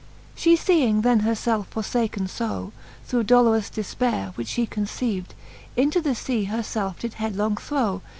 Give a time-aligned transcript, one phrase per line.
[0.33, 0.41] X.
[0.41, 2.71] She feeing then her felfe forfaken fb,
[3.05, 5.35] Through dolorous defpaire, which Ihe conceyved,
[5.75, 8.01] Into the fea her felfe did headlong throw.